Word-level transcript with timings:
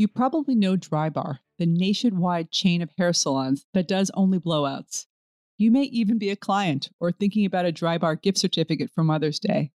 You 0.00 0.08
probably 0.08 0.54
know 0.54 0.78
Drybar, 0.78 1.40
the 1.58 1.66
nationwide 1.66 2.50
chain 2.50 2.80
of 2.80 2.90
hair 2.96 3.12
salons 3.12 3.66
that 3.74 3.86
does 3.86 4.10
only 4.14 4.38
blowouts. 4.38 5.04
You 5.58 5.70
may 5.70 5.82
even 5.82 6.16
be 6.16 6.30
a 6.30 6.36
client 6.36 6.88
or 7.00 7.12
thinking 7.12 7.44
about 7.44 7.66
a 7.66 7.70
Drybar 7.70 8.22
gift 8.22 8.38
certificate 8.38 8.90
for 8.94 9.04
Mother's 9.04 9.38
Day. 9.38 9.72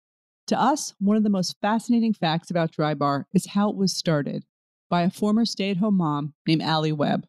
To 0.47 0.59
us, 0.59 0.95
one 0.99 1.19
of 1.19 1.25
the 1.25 1.29
most 1.29 1.57
fascinating 1.61 2.15
facts 2.15 2.51
about 2.51 2.73
Drybar 2.73 3.25
is 3.35 3.49
how 3.49 3.69
it 3.69 3.77
was 3.77 3.95
started 3.95 4.47
by 4.89 5.03
a 5.03 5.11
former 5.11 5.45
stay 5.45 5.71
at 5.71 5.77
home 5.77 5.99
mom 5.99 6.33
named 6.49 6.62
Alli 6.62 6.93
Webb. 6.93 7.27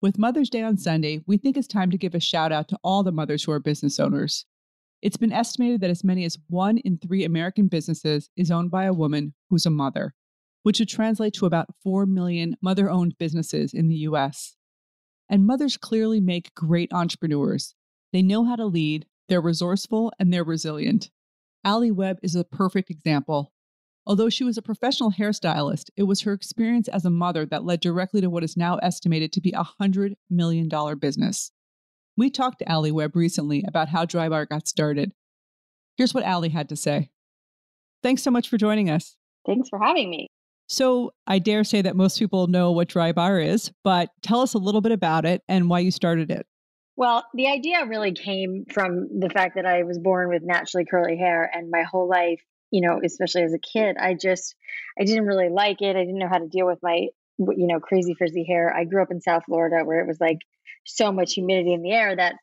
With 0.00 0.18
Mother's 0.18 0.48
Day 0.48 0.62
on 0.62 0.78
Sunday, 0.78 1.22
we 1.26 1.36
think 1.36 1.58
it's 1.58 1.68
time 1.68 1.90
to 1.90 1.98
give 1.98 2.14
a 2.14 2.18
shout 2.18 2.50
out 2.50 2.68
to 2.68 2.78
all 2.82 3.02
the 3.02 3.12
mothers 3.12 3.44
who 3.44 3.52
are 3.52 3.60
business 3.60 4.00
owners. 4.00 4.46
It's 5.02 5.18
been 5.18 5.32
estimated 5.32 5.82
that 5.82 5.90
as 5.90 6.02
many 6.02 6.24
as 6.24 6.38
one 6.48 6.78
in 6.78 6.96
three 6.96 7.24
American 7.24 7.68
businesses 7.68 8.30
is 8.38 8.50
owned 8.50 8.70
by 8.70 8.84
a 8.84 8.94
woman 8.94 9.34
who's 9.50 9.66
a 9.66 9.70
mother 9.70 10.14
which 10.66 10.80
would 10.80 10.88
translate 10.88 11.32
to 11.32 11.46
about 11.46 11.68
4 11.84 12.06
million 12.06 12.56
mother 12.60 12.90
owned 12.90 13.16
businesses 13.18 13.72
in 13.72 13.86
the 13.86 13.98
US. 13.98 14.56
And 15.28 15.46
mothers 15.46 15.76
clearly 15.76 16.20
make 16.20 16.52
great 16.56 16.92
entrepreneurs. 16.92 17.76
They 18.12 18.20
know 18.20 18.44
how 18.44 18.56
to 18.56 18.66
lead, 18.66 19.06
they're 19.28 19.40
resourceful, 19.40 20.12
and 20.18 20.32
they're 20.32 20.42
resilient. 20.42 21.12
Alli 21.64 21.92
Webb 21.92 22.18
is 22.20 22.34
a 22.34 22.42
perfect 22.42 22.90
example. 22.90 23.52
Although 24.04 24.28
she 24.28 24.42
was 24.42 24.58
a 24.58 24.62
professional 24.62 25.12
hairstylist, 25.12 25.90
it 25.96 26.02
was 26.02 26.22
her 26.22 26.32
experience 26.32 26.88
as 26.88 27.04
a 27.04 27.10
mother 27.10 27.46
that 27.46 27.64
led 27.64 27.78
directly 27.78 28.20
to 28.20 28.28
what 28.28 28.42
is 28.42 28.56
now 28.56 28.74
estimated 28.78 29.32
to 29.34 29.40
be 29.40 29.52
a 29.52 29.64
$100 29.80 30.14
million 30.28 30.68
business. 30.98 31.52
We 32.16 32.28
talked 32.28 32.58
to 32.58 32.68
Alli 32.68 32.90
Webb 32.90 33.14
recently 33.14 33.62
about 33.68 33.90
how 33.90 34.04
Drybar 34.04 34.48
got 34.48 34.66
started. 34.66 35.12
Here's 35.96 36.12
what 36.12 36.24
Alli 36.24 36.48
had 36.48 36.68
to 36.70 36.76
say. 36.76 37.10
Thanks 38.02 38.24
so 38.24 38.32
much 38.32 38.48
for 38.48 38.58
joining 38.58 38.90
us. 38.90 39.16
Thanks 39.46 39.68
for 39.68 39.78
having 39.78 40.10
me. 40.10 40.26
So 40.68 41.12
I 41.26 41.38
dare 41.38 41.64
say 41.64 41.82
that 41.82 41.96
most 41.96 42.18
people 42.18 42.46
know 42.48 42.72
what 42.72 42.88
Drybar 42.88 43.44
is, 43.44 43.70
but 43.84 44.10
tell 44.22 44.40
us 44.40 44.54
a 44.54 44.58
little 44.58 44.80
bit 44.80 44.92
about 44.92 45.24
it 45.24 45.42
and 45.48 45.70
why 45.70 45.80
you 45.80 45.90
started 45.90 46.30
it. 46.30 46.46
Well, 46.96 47.24
the 47.34 47.46
idea 47.48 47.84
really 47.86 48.12
came 48.12 48.64
from 48.72 49.20
the 49.20 49.28
fact 49.28 49.56
that 49.56 49.66
I 49.66 49.82
was 49.82 49.98
born 49.98 50.28
with 50.28 50.42
naturally 50.42 50.86
curly 50.86 51.16
hair 51.16 51.48
and 51.52 51.70
my 51.70 51.82
whole 51.82 52.08
life, 52.08 52.40
you 52.70 52.80
know, 52.80 53.00
especially 53.04 53.42
as 53.42 53.52
a 53.52 53.58
kid, 53.58 53.96
I 53.98 54.14
just 54.14 54.54
I 54.98 55.04
didn't 55.04 55.26
really 55.26 55.50
like 55.50 55.82
it. 55.82 55.94
I 55.94 56.00
didn't 56.00 56.18
know 56.18 56.28
how 56.28 56.38
to 56.38 56.48
deal 56.48 56.66
with 56.66 56.78
my 56.82 57.08
you 57.38 57.66
know, 57.66 57.80
crazy 57.80 58.14
frizzy 58.14 58.44
hair. 58.44 58.74
I 58.74 58.84
grew 58.84 59.02
up 59.02 59.10
in 59.10 59.20
South 59.20 59.44
Florida 59.44 59.84
where 59.84 60.00
it 60.00 60.06
was 60.06 60.18
like 60.18 60.38
so 60.84 61.12
much 61.12 61.34
humidity 61.34 61.74
in 61.74 61.82
the 61.82 61.92
air 61.92 62.16
that 62.16 62.36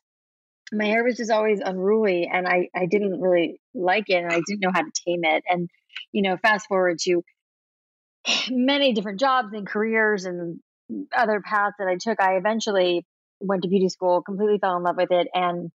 my 0.72 0.84
hair 0.84 1.04
was 1.04 1.16
just 1.16 1.32
always 1.32 1.60
unruly 1.60 2.28
and 2.32 2.46
I 2.46 2.68
I 2.74 2.86
didn't 2.86 3.20
really 3.20 3.60
like 3.74 4.04
it 4.08 4.22
and 4.22 4.32
I 4.32 4.40
didn't 4.46 4.60
know 4.60 4.70
how 4.72 4.82
to 4.82 4.92
tame 5.04 5.24
it. 5.24 5.42
And 5.48 5.68
you 6.12 6.22
know, 6.22 6.36
fast 6.36 6.68
forward 6.68 6.98
to 7.00 7.22
many 8.50 8.92
different 8.92 9.20
jobs 9.20 9.52
and 9.52 9.66
careers 9.66 10.24
and 10.24 10.60
other 11.16 11.40
paths 11.40 11.76
that 11.78 11.88
I 11.88 11.96
took, 12.00 12.20
I 12.20 12.36
eventually 12.36 13.06
went 13.40 13.62
to 13.62 13.68
beauty 13.68 13.88
school, 13.88 14.22
completely 14.22 14.58
fell 14.58 14.76
in 14.76 14.82
love 14.82 14.96
with 14.96 15.10
it, 15.10 15.28
and 15.34 15.70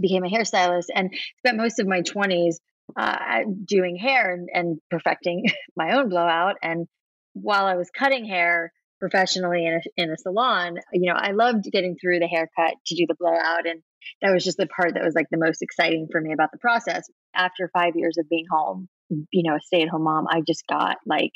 became 0.00 0.24
a 0.24 0.28
hairstylist 0.28 0.86
and 0.94 1.10
spent 1.38 1.56
most 1.56 1.78
of 1.78 1.86
my 1.86 2.02
20s 2.02 2.56
uh, 2.96 3.40
doing 3.64 3.96
hair 3.96 4.32
and, 4.32 4.48
and 4.52 4.78
perfecting 4.90 5.44
my 5.76 5.92
own 5.92 6.08
blowout. 6.08 6.56
And 6.62 6.86
while 7.34 7.66
I 7.66 7.76
was 7.76 7.90
cutting 7.90 8.24
hair 8.24 8.72
professionally 9.00 9.64
in 9.64 9.74
a, 9.74 10.02
in 10.02 10.10
a 10.10 10.16
salon, 10.16 10.76
you 10.92 11.12
know, 11.12 11.18
I 11.18 11.32
loved 11.32 11.64
getting 11.70 11.96
through 12.00 12.18
the 12.20 12.26
haircut 12.26 12.74
to 12.86 12.94
do 12.96 13.06
the 13.06 13.16
blowout. 13.18 13.66
And 13.66 13.82
that 14.22 14.32
was 14.32 14.44
just 14.44 14.56
the 14.56 14.66
part 14.66 14.94
that 14.94 15.04
was 15.04 15.14
like 15.14 15.26
the 15.30 15.38
most 15.38 15.62
exciting 15.62 16.08
for 16.10 16.20
me 16.20 16.32
about 16.32 16.50
the 16.52 16.58
process. 16.58 17.08
After 17.34 17.70
five 17.72 17.92
years 17.94 18.16
of 18.18 18.28
being 18.28 18.46
home, 18.50 18.88
you 19.30 19.48
know, 19.48 19.56
a 19.56 19.60
stay 19.60 19.82
at 19.82 19.88
home 19.88 20.04
mom, 20.04 20.26
I 20.28 20.40
just 20.46 20.66
got 20.66 20.96
like 21.06 21.32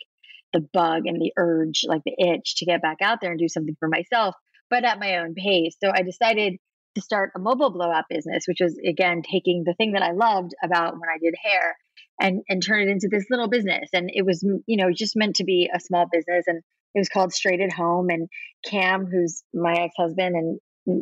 the 0.52 0.66
bug 0.72 1.06
and 1.06 1.20
the 1.20 1.32
urge, 1.36 1.84
like 1.86 2.02
the 2.04 2.14
itch 2.18 2.56
to 2.56 2.66
get 2.66 2.82
back 2.82 2.98
out 3.02 3.20
there 3.20 3.30
and 3.30 3.40
do 3.40 3.48
something 3.48 3.76
for 3.80 3.88
myself. 3.88 4.34
but 4.70 4.84
at 4.84 4.98
my 4.98 5.18
own 5.18 5.34
pace. 5.34 5.76
So 5.84 5.92
I 5.94 6.02
decided 6.02 6.56
to 6.94 7.00
start 7.02 7.32
a 7.36 7.38
mobile 7.38 7.70
blowout 7.70 8.04
business, 8.08 8.44
which 8.46 8.60
was 8.60 8.78
again 8.86 9.22
taking 9.22 9.64
the 9.64 9.74
thing 9.74 9.92
that 9.92 10.02
I 10.02 10.12
loved 10.12 10.52
about 10.62 10.94
when 10.94 11.08
I 11.08 11.18
did 11.22 11.34
hair 11.42 11.76
and 12.20 12.42
and 12.48 12.62
turn 12.62 12.82
it 12.82 12.88
into 12.88 13.08
this 13.10 13.26
little 13.30 13.48
business. 13.48 13.90
And 13.92 14.10
it 14.12 14.24
was, 14.24 14.42
you 14.66 14.76
know, 14.76 14.90
just 14.90 15.16
meant 15.16 15.36
to 15.36 15.44
be 15.44 15.70
a 15.74 15.80
small 15.80 16.06
business. 16.10 16.44
And 16.46 16.62
it 16.94 16.98
was 16.98 17.08
called 17.08 17.32
Straight 17.32 17.60
at 17.60 17.72
Home. 17.72 18.08
And 18.10 18.28
Cam, 18.64 19.06
who's 19.06 19.42
my 19.52 19.74
ex 19.74 19.94
husband, 19.96 20.36
and 20.36 20.60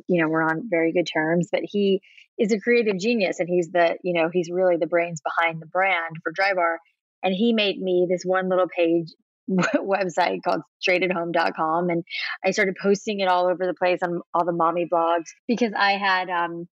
you 0.08 0.20
know, 0.20 0.29
we're 0.29 0.43
on 0.43 0.69
very 0.69 0.93
good 0.93 1.08
terms, 1.12 1.49
but 1.50 1.62
he 1.64 2.00
is 2.38 2.52
a 2.52 2.61
creative 2.61 2.99
genius 2.99 3.41
and 3.41 3.49
he's 3.49 3.70
the, 3.70 3.97
you 4.02 4.14
know, 4.14 4.29
he's 4.32 4.50
really 4.50 4.76
the 4.76 4.87
brains 4.87 5.20
behind 5.20 5.61
the 5.61 5.67
brand 5.67 6.17
for 6.23 6.32
Drybar. 6.32 6.76
And 7.23 7.35
he 7.35 7.52
made 7.52 7.79
me 7.79 8.06
this 8.08 8.23
one 8.25 8.49
little 8.49 8.69
page 8.69 9.08
website 9.76 10.43
called 10.43 10.62
straightathome.com 10.87 11.91
and 11.91 12.05
I 12.44 12.52
started 12.52 12.76
posting 12.81 13.20
it 13.20 13.29
all 13.29 13.47
over 13.47 13.67
the 13.67 13.75
place 13.75 14.00
on 14.02 14.20
all 14.32 14.44
the 14.44 14.52
mommy 14.52 14.88
blogs 14.91 15.31
because 15.49 15.73
I 15.76 15.93
had 15.93 16.31
um 16.31 16.69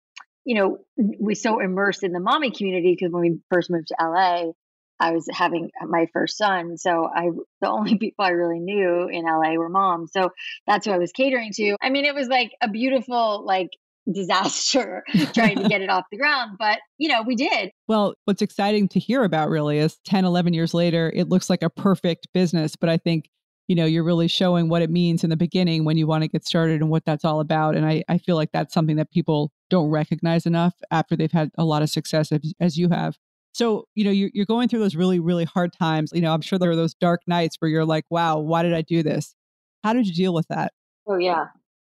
you 0.45 0.57
know 0.57 0.79
we 0.97 1.35
so 1.35 1.61
immersed 1.61 2.03
in 2.03 2.13
the 2.13 2.21
mommy 2.21 2.51
community 2.51 2.97
because 2.99 3.13
when 3.13 3.23
we 3.23 3.39
first 3.51 3.71
moved 3.71 3.89
to 3.89 3.97
LA 4.01 4.53
I 5.01 5.11
was 5.11 5.29
having 5.31 5.71
my 5.83 6.07
first 6.13 6.39
son. 6.39 6.77
So 6.79 7.09
I 7.13 7.31
the 7.61 7.69
only 7.69 7.99
people 7.99 8.25
I 8.25 8.31
really 8.31 8.61
knew 8.61 9.09
in 9.09 9.25
LA 9.25 9.55
were 9.55 9.69
moms. 9.69 10.13
So 10.13 10.31
that's 10.67 10.87
who 10.87 10.93
I 10.93 10.99
was 10.99 11.13
catering 11.13 11.53
to. 11.55 11.77
I 11.83 11.91
mean 11.91 12.05
it 12.05 12.15
was 12.15 12.29
like 12.29 12.53
a 12.61 12.69
beautiful 12.69 13.45
like 13.45 13.71
disaster 14.13 15.03
trying 15.33 15.57
to 15.57 15.69
get 15.69 15.81
it 15.81 15.89
off 15.89 16.05
the 16.11 16.19
ground 16.19 16.57
but 16.59 16.79
you 16.99 17.09
know 17.09 17.23
we 17.23 17.35
did. 17.35 17.71
Well 17.89 18.15
what's 18.25 18.43
exciting 18.43 18.89
to 18.89 18.99
hear 18.99 19.25
about 19.25 19.49
really 19.49 19.79
is 19.79 19.99
10 20.05 20.25
11 20.25 20.53
years 20.53 20.75
later 20.75 21.11
it 21.15 21.29
looks 21.29 21.49
like 21.49 21.63
a 21.63 21.71
perfect 21.71 22.29
business 22.35 22.77
but 22.77 22.89
i 22.89 22.97
think 22.97 23.31
you 23.67 23.75
know 23.75 23.87
you're 23.87 24.05
really 24.05 24.29
showing 24.29 24.69
what 24.69 24.83
it 24.83 24.91
means 24.91 25.25
in 25.25 25.31
the 25.31 25.37
beginning 25.37 25.85
when 25.85 25.97
you 25.97 26.07
want 26.07 26.23
to 26.23 26.29
get 26.29 26.45
started 26.45 26.81
and 26.81 26.91
what 26.91 27.05
that's 27.07 27.25
all 27.25 27.41
about 27.41 27.77
and 27.77 27.87
i, 27.87 28.05
I 28.09 28.19
feel 28.19 28.37
like 28.37 28.51
that's 28.53 28.75
something 28.75 28.97
that 28.97 29.11
people 29.11 29.51
don't 29.71 29.91
recognize 29.91 30.47
enough 30.47 30.75
after 30.91 31.17
they've 31.17 31.33
had 31.33 31.51
a 31.59 31.65
lot 31.65 31.83
of 31.83 31.91
success 31.91 32.31
as, 32.31 32.41
as 32.61 32.77
you 32.77 32.89
have. 32.91 33.17
So 33.53 33.87
you 33.95 34.05
know 34.05 34.11
you're, 34.11 34.31
you're 34.33 34.47
going 34.47 34.69
through 34.69 34.81
those 34.81 34.95
really 34.95 35.21
really 35.21 35.45
hard 35.45 35.73
times 35.73 36.11
you 36.13 36.21
know 36.21 36.33
i'm 36.33 36.41
sure 36.41 36.59
there 36.59 36.71
are 36.71 36.77
those 36.77 36.95
dark 36.95 37.21
nights 37.27 37.57
where 37.59 37.69
you're 37.69 37.85
like 37.85 38.05
wow 38.11 38.39
why 38.39 38.63
did 38.63 38.75
i 38.75 38.83
do 38.83 39.03
this? 39.03 39.35
How 39.83 39.93
did 39.93 40.07
you 40.07 40.15
deal 40.15 40.35
with 40.35 40.47
that? 40.49 40.73
Oh 41.07 41.19
yeah 41.19 41.47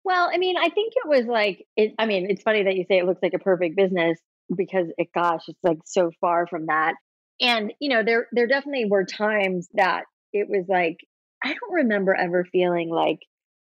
well, 0.04 0.30
I 0.32 0.38
mean, 0.38 0.56
I 0.56 0.68
think 0.70 0.94
it 0.96 1.08
was 1.08 1.26
like 1.26 1.66
it. 1.76 1.94
I 1.98 2.06
mean, 2.06 2.30
it's 2.30 2.42
funny 2.42 2.64
that 2.64 2.76
you 2.76 2.84
say 2.88 2.98
it 2.98 3.06
looks 3.06 3.22
like 3.22 3.34
a 3.34 3.38
perfect 3.38 3.76
business 3.76 4.18
because, 4.54 4.86
it, 4.96 5.08
gosh, 5.14 5.42
it's 5.48 5.62
like 5.62 5.78
so 5.84 6.10
far 6.20 6.46
from 6.46 6.66
that. 6.66 6.94
And 7.40 7.72
you 7.80 7.90
know, 7.90 8.02
there 8.04 8.26
there 8.32 8.46
definitely 8.46 8.86
were 8.90 9.04
times 9.04 9.68
that 9.74 10.04
it 10.32 10.48
was 10.48 10.66
like 10.68 10.98
I 11.42 11.48
don't 11.48 11.72
remember 11.72 12.14
ever 12.14 12.44
feeling 12.44 12.90
like 12.90 13.18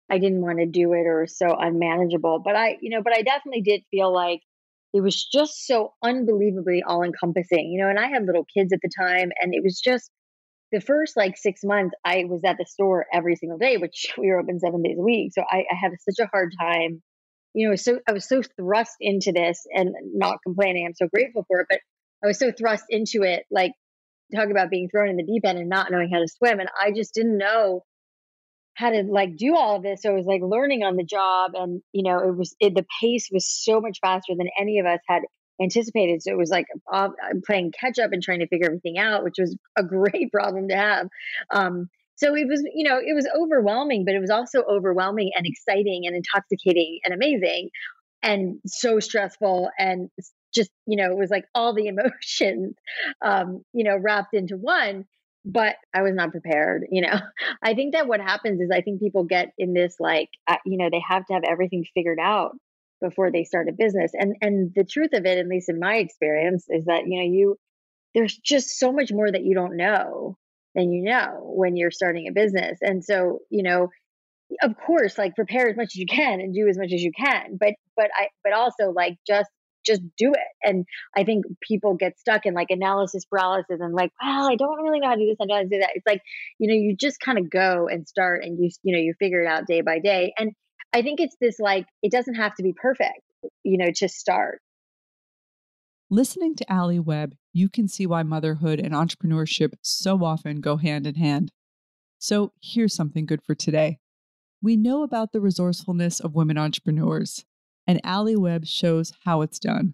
I 0.09 0.17
didn't 0.17 0.41
want 0.41 0.59
to 0.59 0.65
do 0.65 0.93
it 0.93 1.05
or 1.05 1.27
so 1.27 1.55
unmanageable. 1.57 2.41
But 2.43 2.55
I, 2.55 2.77
you 2.81 2.89
know, 2.89 3.01
but 3.03 3.15
I 3.15 3.21
definitely 3.21 3.61
did 3.61 3.83
feel 3.91 4.13
like 4.13 4.41
it 4.93 5.01
was 5.01 5.23
just 5.23 5.67
so 5.67 5.93
unbelievably 6.03 6.83
all 6.85 7.03
encompassing, 7.03 7.71
you 7.71 7.81
know. 7.81 7.89
And 7.89 7.99
I 7.99 8.07
had 8.07 8.25
little 8.25 8.45
kids 8.45 8.73
at 8.73 8.79
the 8.81 8.89
time, 8.97 9.29
and 9.39 9.53
it 9.53 9.61
was 9.63 9.79
just 9.79 10.09
the 10.71 10.81
first 10.81 11.17
like 11.17 11.37
six 11.37 11.61
months, 11.63 11.95
I 12.05 12.25
was 12.25 12.43
at 12.43 12.57
the 12.57 12.65
store 12.65 13.05
every 13.13 13.35
single 13.35 13.57
day, 13.57 13.77
which 13.77 14.13
we 14.17 14.27
were 14.27 14.39
open 14.39 14.59
seven 14.59 14.81
days 14.83 14.97
a 14.97 15.03
week. 15.03 15.33
So 15.33 15.41
I, 15.41 15.59
I 15.59 15.75
had 15.79 15.91
such 15.99 16.23
a 16.23 16.29
hard 16.31 16.53
time. 16.59 17.01
You 17.55 17.69
know, 17.69 17.75
so 17.75 17.99
I 18.07 18.11
was 18.11 18.27
so 18.27 18.43
thrust 18.57 18.95
into 18.99 19.31
this 19.31 19.65
and 19.73 19.89
not 20.13 20.37
complaining. 20.45 20.85
I'm 20.85 20.93
so 20.93 21.07
grateful 21.07 21.45
for 21.47 21.61
it, 21.61 21.67
but 21.67 21.79
I 22.23 22.27
was 22.27 22.37
so 22.37 22.51
thrust 22.51 22.85
into 22.89 23.23
it, 23.23 23.43
like 23.49 23.71
talk 24.35 24.49
about 24.51 24.69
being 24.69 24.87
thrown 24.87 25.09
in 25.09 25.17
the 25.17 25.25
deep 25.25 25.43
end 25.45 25.57
and 25.57 25.67
not 25.67 25.89
knowing 25.89 26.11
how 26.13 26.19
to 26.19 26.27
swim. 26.27 26.59
And 26.59 26.69
I 26.79 26.91
just 26.91 27.15
didn't 27.15 27.39
know 27.39 27.81
how 28.75 28.91
to 28.91 29.03
like 29.03 29.35
do 29.35 29.55
all 29.55 29.77
of 29.77 29.83
this. 29.83 30.03
So 30.03 30.11
I 30.11 30.13
was 30.13 30.25
like 30.25 30.41
learning 30.43 30.83
on 30.83 30.95
the 30.95 31.03
job, 31.03 31.51
and 31.55 31.81
you 31.91 32.03
know, 32.03 32.19
it 32.19 32.35
was 32.35 32.55
it, 32.59 32.75
the 32.75 32.85
pace 33.01 33.29
was 33.31 33.47
so 33.47 33.81
much 33.81 33.99
faster 34.01 34.33
than 34.37 34.47
any 34.59 34.79
of 34.79 34.85
us 34.85 34.99
had 35.07 35.23
anticipated. 35.61 36.21
So 36.21 36.31
it 36.31 36.37
was 36.37 36.49
like 36.49 36.65
playing 37.45 37.73
catch 37.79 37.99
up 37.99 38.11
and 38.11 38.23
trying 38.23 38.39
to 38.39 38.47
figure 38.47 38.67
everything 38.67 38.97
out, 38.97 39.23
which 39.23 39.35
was 39.39 39.55
a 39.77 39.83
great 39.95 40.31
problem 40.31 40.67
to 40.69 40.75
have. 40.75 41.07
Um, 41.51 41.89
so 42.15 42.35
it 42.35 42.47
was, 42.47 42.61
you 42.73 42.87
know, 42.87 42.97
it 42.97 43.13
was 43.13 43.27
overwhelming, 43.37 44.03
but 44.03 44.13
it 44.13 44.19
was 44.19 44.29
also 44.29 44.63
overwhelming 44.63 45.31
and 45.35 45.45
exciting 45.45 46.05
and 46.05 46.15
intoxicating 46.15 46.99
and 47.05 47.13
amazing 47.13 47.69
and 48.21 48.59
so 48.65 48.99
stressful 48.99 49.69
and 49.77 50.09
just, 50.53 50.71
you 50.85 50.97
know, 50.97 51.11
it 51.11 51.17
was 51.17 51.29
like 51.29 51.45
all 51.55 51.73
the 51.73 51.87
emotions, 52.41 52.75
um, 53.23 53.63
you 53.73 53.83
know, 53.83 53.97
wrapped 53.97 54.33
into 54.33 54.57
one. 54.57 55.05
But 55.45 55.77
I 55.93 56.01
was 56.01 56.13
not 56.13 56.31
prepared, 56.31 56.85
you 56.91 57.01
know. 57.01 57.17
I 57.63 57.73
think 57.73 57.93
that 57.93 58.07
what 58.07 58.19
happens 58.19 58.59
is 58.59 58.69
I 58.71 58.81
think 58.81 58.99
people 58.99 59.23
get 59.23 59.53
in 59.57 59.73
this 59.73 59.95
like, 59.97 60.27
uh, 60.47 60.57
you 60.65 60.77
know, 60.77 60.89
they 60.91 61.01
have 61.07 61.25
to 61.27 61.33
have 61.33 61.43
everything 61.49 61.85
figured 61.95 62.19
out 62.21 62.51
before 63.01 63.31
they 63.31 63.43
start 63.43 63.69
a 63.69 63.73
business. 63.73 64.11
And 64.13 64.35
and 64.41 64.71
the 64.75 64.83
truth 64.83 65.13
of 65.13 65.25
it, 65.25 65.37
at 65.37 65.47
least 65.47 65.69
in 65.69 65.79
my 65.79 65.95
experience, 65.95 66.65
is 66.69 66.85
that 66.85 67.03
you 67.07 67.19
know 67.19 67.31
you 67.31 67.55
there's 68.13 68.37
just 68.37 68.77
so 68.77 68.91
much 68.91 69.11
more 69.11 69.31
that 69.31 69.43
you 69.43 69.53
don't 69.53 69.77
know 69.77 70.37
than 70.75 70.91
you 70.91 71.03
know 71.03 71.39
when 71.41 71.75
you're 71.75 71.91
starting 71.91 72.27
a 72.27 72.33
business. 72.33 72.79
And 72.81 73.03
so 73.03 73.39
you 73.49 73.63
know, 73.63 73.89
of 74.61 74.75
course, 74.85 75.17
like 75.17 75.35
prepare 75.35 75.69
as 75.69 75.77
much 75.77 75.91
as 75.93 75.95
you 75.95 76.07
can 76.07 76.41
and 76.41 76.53
do 76.53 76.67
as 76.67 76.77
much 76.77 76.91
as 76.93 77.01
you 77.01 77.11
can. 77.11 77.57
But 77.59 77.73
but 77.95 78.09
I 78.17 78.29
but 78.43 78.53
also 78.53 78.91
like 78.91 79.17
just 79.27 79.49
just 79.85 80.01
do 80.17 80.31
it. 80.31 80.67
And 80.67 80.85
I 81.15 81.23
think 81.23 81.45
people 81.61 81.95
get 81.95 82.19
stuck 82.19 82.45
in 82.45 82.53
like 82.53 82.67
analysis 82.69 83.25
paralysis 83.25 83.79
and 83.79 83.93
like, 83.93 84.11
well, 84.21 84.49
I 84.49 84.55
don't 84.55 84.81
really 84.81 84.99
know 84.99 85.07
how 85.07 85.15
to 85.15 85.21
do 85.21 85.27
this. 85.27 85.37
I 85.39 85.43
don't 85.43 85.47
know 85.47 85.55
how 85.55 85.61
to 85.61 85.69
do 85.69 85.79
that. 85.79 85.91
It's 85.95 86.05
like, 86.05 86.21
you 86.59 86.67
know, 86.67 86.75
you 86.75 86.95
just 86.95 87.19
kind 87.19 87.37
of 87.37 87.49
go 87.49 87.87
and 87.87 88.07
start 88.07 88.43
and 88.43 88.59
you, 88.59 88.69
you 88.83 88.95
know, 88.95 89.01
you 89.01 89.13
figure 89.19 89.41
it 89.41 89.47
out 89.47 89.67
day 89.67 89.81
by 89.81 89.99
day. 89.99 90.33
And 90.37 90.51
I 90.93 91.01
think 91.01 91.19
it's 91.19 91.35
this 91.39 91.59
like, 91.59 91.85
it 92.01 92.11
doesn't 92.11 92.35
have 92.35 92.55
to 92.55 92.63
be 92.63 92.73
perfect, 92.73 93.21
you 93.63 93.77
know, 93.77 93.91
to 93.95 94.09
start. 94.09 94.61
Listening 96.09 96.55
to 96.55 96.71
Alli 96.71 96.99
Webb, 96.99 97.35
you 97.53 97.69
can 97.69 97.87
see 97.87 98.07
why 98.07 98.23
motherhood 98.23 98.79
and 98.79 98.93
entrepreneurship 98.93 99.73
so 99.81 100.23
often 100.23 100.61
go 100.61 100.77
hand 100.77 101.05
in 101.05 101.15
hand. 101.15 101.51
So 102.17 102.51
here's 102.61 102.95
something 102.95 103.25
good 103.25 103.43
for 103.43 103.53
today. 103.53 103.99
We 104.61 104.75
know 104.75 105.03
about 105.03 105.31
the 105.31 105.39
resourcefulness 105.39 106.19
of 106.19 106.35
women 106.35 106.57
entrepreneurs, 106.57 107.45
and 107.87 108.01
Alli 108.03 108.35
Webb 108.35 108.65
shows 108.65 109.13
how 109.23 109.41
it's 109.41 109.59
done. 109.59 109.93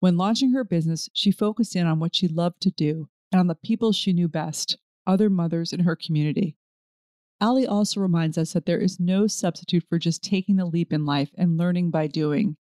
When 0.00 0.16
launching 0.16 0.52
her 0.52 0.64
business, 0.64 1.08
she 1.14 1.30
focused 1.30 1.74
in 1.74 1.86
on 1.86 2.00
what 2.00 2.14
she 2.14 2.28
loved 2.28 2.60
to 2.62 2.70
do 2.70 3.08
and 3.32 3.40
on 3.40 3.46
the 3.46 3.54
people 3.54 3.92
she 3.92 4.12
knew 4.12 4.28
best, 4.28 4.76
other 5.06 5.30
mothers 5.30 5.72
in 5.72 5.80
her 5.80 5.96
community. 5.96 6.56
Alli 7.40 7.66
also 7.66 8.00
reminds 8.00 8.38
us 8.38 8.52
that 8.52 8.66
there 8.66 8.78
is 8.78 9.00
no 9.00 9.26
substitute 9.26 9.84
for 9.88 9.98
just 9.98 10.22
taking 10.22 10.56
the 10.56 10.64
leap 10.64 10.92
in 10.92 11.04
life 11.04 11.30
and 11.36 11.58
learning 11.58 11.90
by 11.90 12.06
doing. 12.06 12.56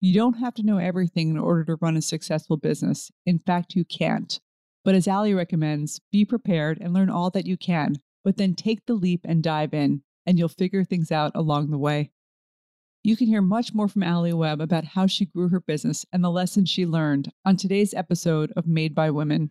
You 0.00 0.14
don't 0.14 0.38
have 0.38 0.54
to 0.54 0.62
know 0.62 0.78
everything 0.78 1.30
in 1.30 1.38
order 1.38 1.64
to 1.64 1.78
run 1.80 1.96
a 1.96 2.02
successful 2.02 2.56
business. 2.56 3.10
In 3.26 3.38
fact, 3.38 3.74
you 3.74 3.84
can't. 3.84 4.38
But 4.84 4.94
as 4.94 5.08
Alli 5.08 5.34
recommends, 5.34 6.00
be 6.12 6.24
prepared 6.24 6.78
and 6.80 6.94
learn 6.94 7.10
all 7.10 7.30
that 7.30 7.46
you 7.46 7.56
can, 7.56 7.96
but 8.22 8.36
then 8.36 8.54
take 8.54 8.86
the 8.86 8.94
leap 8.94 9.22
and 9.24 9.42
dive 9.42 9.74
in, 9.74 10.02
and 10.24 10.38
you'll 10.38 10.48
figure 10.48 10.84
things 10.84 11.10
out 11.10 11.32
along 11.34 11.70
the 11.70 11.78
way. 11.78 12.10
You 13.02 13.16
can 13.16 13.26
hear 13.26 13.42
much 13.42 13.74
more 13.74 13.88
from 13.88 14.02
Alli 14.02 14.32
Webb 14.32 14.60
about 14.60 14.84
how 14.84 15.06
she 15.06 15.24
grew 15.24 15.48
her 15.48 15.60
business 15.60 16.04
and 16.12 16.22
the 16.22 16.30
lessons 16.30 16.68
she 16.68 16.86
learned 16.86 17.32
on 17.44 17.56
today's 17.56 17.94
episode 17.94 18.52
of 18.56 18.66
Made 18.66 18.94
by 18.94 19.10
Women. 19.10 19.50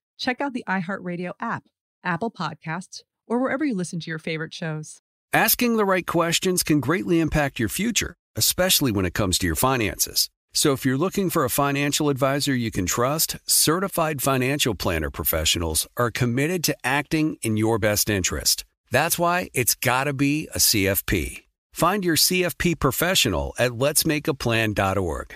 check 0.21 0.39
out 0.39 0.53
the 0.53 0.63
iHeartRadio 0.69 1.33
app, 1.41 1.63
Apple 2.03 2.31
Podcasts, 2.31 3.01
or 3.27 3.39
wherever 3.39 3.65
you 3.65 3.75
listen 3.75 3.99
to 3.99 4.09
your 4.09 4.19
favorite 4.19 4.53
shows. 4.53 5.01
Asking 5.33 5.75
the 5.77 5.85
right 5.85 6.05
questions 6.05 6.63
can 6.63 6.79
greatly 6.79 7.19
impact 7.19 7.59
your 7.59 7.69
future, 7.69 8.15
especially 8.35 8.91
when 8.91 9.05
it 9.05 9.13
comes 9.13 9.37
to 9.39 9.47
your 9.47 9.55
finances. 9.55 10.29
So 10.53 10.73
if 10.73 10.85
you're 10.85 10.97
looking 10.97 11.29
for 11.29 11.45
a 11.45 11.49
financial 11.49 12.09
advisor 12.09 12.53
you 12.53 12.71
can 12.71 12.85
trust, 12.85 13.37
certified 13.45 14.21
financial 14.21 14.75
planner 14.75 15.09
professionals 15.09 15.87
are 15.95 16.11
committed 16.11 16.63
to 16.65 16.75
acting 16.83 17.37
in 17.41 17.55
your 17.55 17.79
best 17.79 18.09
interest. 18.09 18.65
That's 18.91 19.17
why 19.17 19.49
it's 19.53 19.75
got 19.75 20.03
to 20.03 20.13
be 20.13 20.49
a 20.53 20.57
CFP. 20.57 21.43
Find 21.71 22.03
your 22.03 22.17
CFP 22.17 22.79
professional 22.79 23.53
at 23.57 23.71
letsmakeaplan.org. 23.71 25.35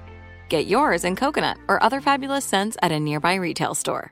Get 0.51 0.67
yours 0.67 1.05
in 1.05 1.15
coconut 1.15 1.55
or 1.69 1.81
other 1.81 2.01
fabulous 2.01 2.43
scents 2.43 2.75
at 2.81 2.91
a 2.91 2.99
nearby 2.99 3.35
retail 3.35 3.73
store. 3.73 4.11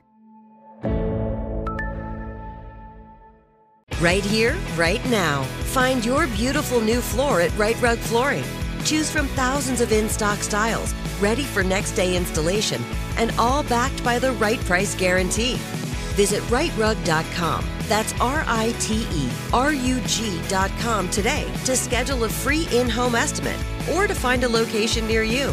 Right 4.00 4.24
here, 4.24 4.56
right 4.74 5.04
now. 5.10 5.42
Find 5.74 6.02
your 6.02 6.26
beautiful 6.28 6.80
new 6.80 7.02
floor 7.02 7.42
at 7.42 7.54
Rite 7.58 7.78
Rug 7.82 7.98
Flooring. 7.98 8.44
Choose 8.84 9.10
from 9.10 9.26
thousands 9.36 9.82
of 9.82 9.92
in 9.92 10.08
stock 10.08 10.38
styles, 10.38 10.94
ready 11.20 11.42
for 11.42 11.62
next 11.62 11.92
day 11.92 12.16
installation, 12.16 12.82
and 13.18 13.34
all 13.38 13.62
backed 13.64 14.02
by 14.02 14.18
the 14.18 14.32
right 14.32 14.60
price 14.60 14.94
guarantee. 14.94 15.56
Visit 16.16 16.42
riterug.com. 16.44 17.66
That's 17.86 18.18
R 18.18 18.44
I 18.46 18.74
T 18.78 19.06
E 19.12 19.28
R 19.52 19.74
U 19.74 20.00
G.com 20.06 21.10
today 21.10 21.52
to 21.66 21.76
schedule 21.76 22.24
a 22.24 22.30
free 22.30 22.66
in 22.72 22.88
home 22.88 23.14
estimate 23.14 23.62
or 23.92 24.06
to 24.06 24.14
find 24.14 24.42
a 24.44 24.48
location 24.48 25.06
near 25.06 25.22
you. 25.22 25.52